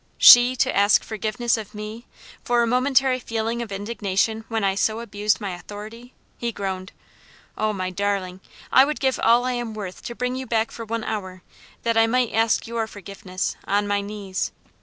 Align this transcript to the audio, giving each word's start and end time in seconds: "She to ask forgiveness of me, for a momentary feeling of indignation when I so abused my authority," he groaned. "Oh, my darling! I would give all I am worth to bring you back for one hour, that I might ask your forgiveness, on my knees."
"She 0.17 0.55
to 0.55 0.75
ask 0.75 1.03
forgiveness 1.03 1.57
of 1.57 1.75
me, 1.75 2.07
for 2.43 2.63
a 2.63 2.65
momentary 2.65 3.19
feeling 3.19 3.61
of 3.61 3.71
indignation 3.71 4.45
when 4.47 4.63
I 4.63 4.73
so 4.73 4.99
abused 4.99 5.39
my 5.39 5.51
authority," 5.51 6.15
he 6.39 6.51
groaned. 6.51 6.91
"Oh, 7.55 7.71
my 7.71 7.91
darling! 7.91 8.39
I 8.71 8.83
would 8.83 8.99
give 8.99 9.19
all 9.19 9.45
I 9.45 9.51
am 9.53 9.75
worth 9.75 10.01
to 10.05 10.15
bring 10.15 10.35
you 10.35 10.47
back 10.47 10.71
for 10.71 10.85
one 10.85 11.03
hour, 11.03 11.43
that 11.83 11.97
I 11.97 12.07
might 12.07 12.33
ask 12.33 12.65
your 12.65 12.87
forgiveness, 12.87 13.55
on 13.65 13.85
my 13.87 14.01
knees." 14.01 14.51